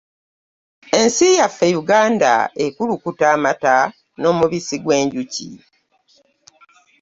Ensi 0.99 1.27
yaffe 1.39 1.67
Uganda 1.81 2.33
ekulukuta 2.65 3.25
amata 3.35 3.75
n'omubisi 4.19 4.75
gwenjuki. 4.83 5.49